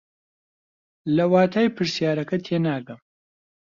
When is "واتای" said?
1.31-1.67